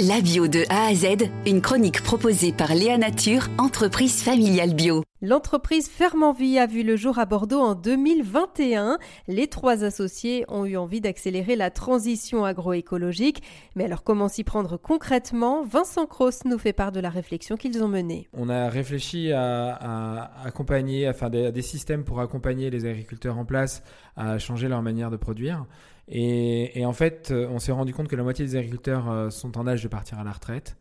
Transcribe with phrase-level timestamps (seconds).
[0.00, 5.04] La bio de A à Z, une chronique proposée par Léa Nature, entreprise familiale bio.
[5.22, 8.98] L'entreprise Fermenvie a vu le jour à Bordeaux en 2021.
[9.28, 13.44] Les trois associés ont eu envie d'accélérer la transition agroécologique.
[13.76, 15.62] Mais alors comment s'y prendre concrètement?
[15.62, 18.26] Vincent Cross nous fait part de la réflexion qu'ils ont menée.
[18.32, 23.44] On a réfléchi à, accompagner, à faire des, des systèmes pour accompagner les agriculteurs en
[23.44, 23.84] place
[24.16, 25.66] à changer leur manière de produire.
[26.08, 29.56] Et, en fait, euh, on s'est rendu compte que la moitié des agriculteurs euh, sont
[29.58, 30.76] en âge de partir à la retraite,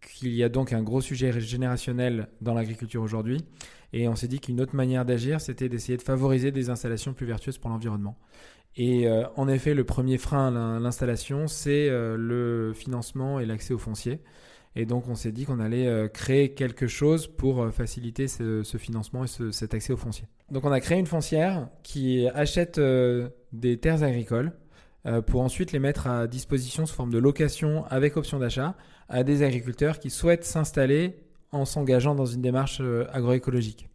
[0.00, 3.44] qu'il y a donc un gros sujet générationnel dans l'agriculture aujourd'hui.
[3.92, 7.26] Et on s'est dit qu'une autre manière d'agir, c'était d'essayer de favoriser des installations plus
[7.26, 8.16] vertueuses pour l'environnement.
[8.76, 13.78] Et euh, en effet, le premier frein à l'installation, c'est le financement et l'accès au
[13.78, 14.18] foncier.
[14.74, 19.28] Et donc, on s'est dit qu'on allait créer quelque chose pour faciliter ce, financement et
[19.52, 20.26] cet accès au foncier.
[20.50, 22.80] Donc, on a créé une foncière qui achète
[23.52, 24.52] des terres agricoles
[25.26, 28.74] pour ensuite les mettre à disposition sous forme de location avec option d'achat
[29.08, 31.16] à des agriculteurs qui souhaitent s'installer
[31.52, 33.88] en s'engageant dans une démarche euh, agroécologique.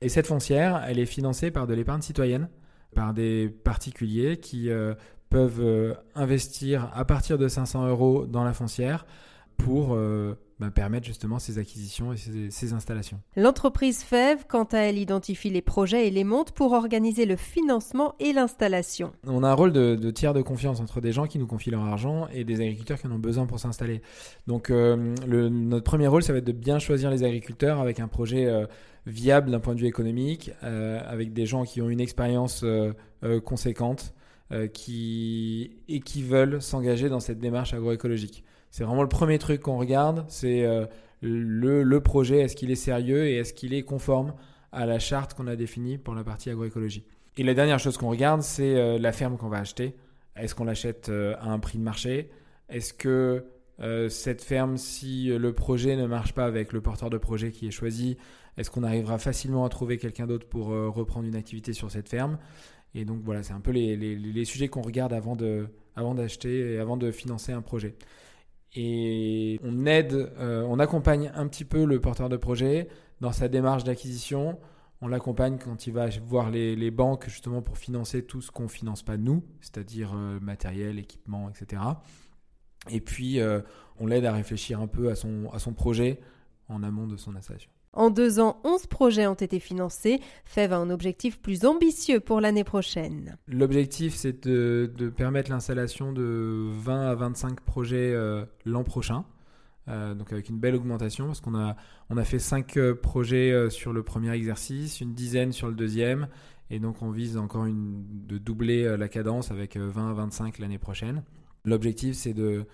[0.00, 2.48] Et cette foncière, elle est financée par de l'épargne citoyenne,
[2.94, 4.94] par des particuliers qui euh,
[5.28, 9.06] peuvent investir à partir de 500 euros dans la foncière
[9.56, 9.96] pour
[10.60, 12.16] bah, permettre justement ces acquisitions et
[12.50, 13.18] ces, installations.
[13.34, 18.14] L'entreprise FEV, quant à elle, identifie les projets et les monte pour organiser le financement
[18.20, 19.12] et l'installation.
[19.26, 21.84] On a un rôle de, tiers de confiance entre des gens qui nous confient leur
[21.84, 24.02] argent et des agriculteurs qui en ont besoin pour s'installer.
[24.46, 24.96] Donc euh,
[25.48, 28.66] notre premier rôle, ça va être de bien choisir les agriculteurs avec un projet euh,
[29.06, 32.66] viable d'un point de vue économique, euh, avec des gens qui ont une expérience
[33.46, 34.12] conséquente.
[34.72, 38.44] Qui, et qui veulent s'engager dans cette démarche agroécologique.
[38.70, 40.86] C'est vraiment le premier truc qu'on regarde, c'est euh,
[41.22, 44.32] le, projet, est-ce qu'il est sérieux et est-ce qu'il est conforme
[44.72, 47.04] à la charte qu'on a définie pour la partie agroécologie.
[47.36, 49.96] Et la dernière chose qu'on regarde, c'est euh, la ferme qu'on va acheter.
[50.36, 52.30] Est-ce qu'on l'achète euh, à un prix de marché?
[52.68, 53.44] Est-ce que
[54.10, 57.70] cette ferme, si le projet ne marche pas avec le porteur de projet qui est
[57.70, 58.18] choisi,
[58.58, 62.36] est-ce qu'on arrivera facilement à trouver quelqu'un d'autre pour reprendre une activité sur cette ferme?
[62.94, 66.78] Et donc voilà, c'est un peu les, les sujets qu'on regarde avant d'acheter avant et
[66.78, 67.96] avant de financer un projet
[68.74, 72.88] et on aide, euh, on accompagne un petit peu le porteur de projet
[73.20, 74.58] dans sa démarche d'acquisition.
[75.00, 78.68] On l'accompagne quand il va voir les, banques justement pour financer tout ce qu'on ne
[78.68, 81.82] finance pas nous, c'est-à-dire euh, matériel, équipement, etc.
[82.90, 83.60] Et puis euh,
[83.98, 86.20] on l'aide à réfléchir un peu à son, à son projet
[86.68, 87.70] en amont de son installation.
[87.92, 90.20] En deux ans, 11 projets ont été financés.
[90.44, 93.36] FEV a un objectif plus ambitieux pour l'année prochaine.
[93.48, 99.24] L'objectif, c'est de, permettre l'installation de 20 à 25 projets euh, l'an prochain.
[99.88, 101.74] Euh, donc avec une belle augmentation parce qu'on a,
[102.24, 106.28] fait 5 euh, projets sur le premier exercice, une dizaine sur le deuxième.
[106.70, 111.24] Et donc on vise encore de doubler la cadence avec 20 à 25 l'année prochaine.
[111.64, 112.66] L'objectif, c'est de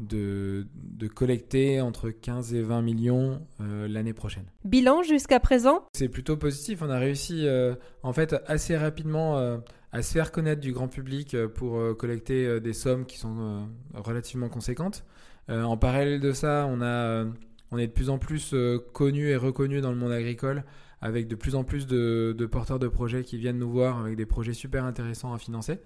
[0.00, 0.66] de,
[1.14, 4.44] collecter entre 15 et 20 millions euh, l'année prochaine.
[4.64, 5.86] Bilan jusqu'à présent?
[5.92, 6.82] C'est plutôt positif.
[6.82, 9.58] On a réussi euh, en fait assez rapidement euh,
[9.92, 15.04] à se faire connaître du grand public pour collecter des sommes qui sont relativement conséquentes.
[15.48, 17.24] en parallèle de ça, on, a,
[17.72, 18.54] on est de plus en plus
[18.92, 20.62] connu et reconnu dans le monde agricole
[21.00, 24.16] avec de plus en plus de, de, porteurs de projets qui viennent nous voir avec
[24.16, 25.80] des projets super intéressants à financer.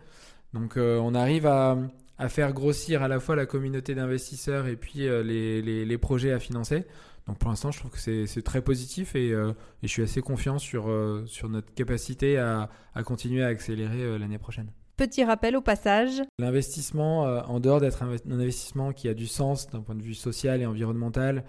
[0.53, 1.79] Donc on arrive à,
[2.19, 6.33] à faire grossir à la fois la communauté d'investisseurs et puis euh, les, les, projets
[6.33, 6.85] à financer.
[7.27, 9.53] Donc pour l'instant, je trouve que c'est très positif et, euh,
[9.83, 14.19] et, je suis assez confiant sur, euh, sur notre capacité à, à continuer à accélérer
[14.19, 14.71] l'année prochaine.
[14.97, 16.23] Petit rappel au passage.
[16.39, 20.63] L'investissement, en dehors d'être un investissement qui a du sens d'un point de vue social
[20.63, 21.45] et environnemental,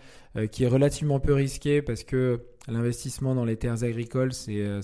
[0.52, 4.82] qui est relativement peu risqué parce que l'investissement dans les terres agricoles, c'est un,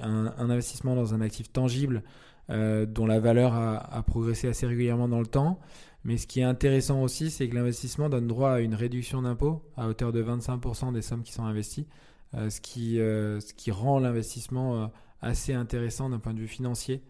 [0.00, 2.02] un, un, investissement dans un actif tangible
[2.50, 5.58] euh, dont la valeur a, progressé assez régulièrement dans le temps.
[6.04, 9.62] Mais ce qui est intéressant aussi, c'est que l'investissement donne droit à une réduction d'impôt
[9.76, 11.86] à hauteur de 25% des sommes qui sont investies,
[12.34, 17.02] euh, ce, qui, euh, ce qui rend l'investissement assez intéressant d'un point de vue financier,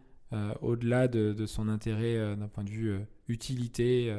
[0.60, 4.15] au-delà de, son intérêt d'un point de vue utilité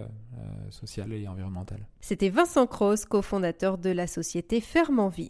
[0.69, 1.87] sociale et environnementale.
[1.99, 5.29] C'était Vincent Cross, cofondateur de la société Fermenvie.